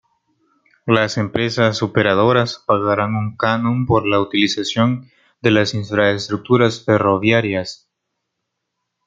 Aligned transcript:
Las 0.87 1.19
empresas 1.19 1.83
operadoras 1.83 2.63
pagarán 2.65 3.13
un 3.13 3.37
canon 3.37 3.85
por 3.85 4.07
la 4.07 4.19
utilización 4.19 5.11
de 5.43 5.51
las 5.51 5.75
infraestructuras 5.75 6.83
ferroviarias. 6.83 7.87